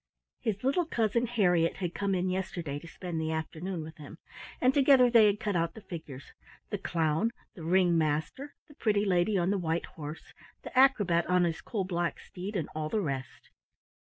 [0.39, 4.17] His little cousin Harriett had come in yesterday to spend the afternoon with him,
[4.59, 6.33] and together they had cut out the figures—
[6.71, 10.33] the clown, the ring master, the pretty lady on the white horse,
[10.63, 13.51] the acrobat on his coal black steed, and all the rest.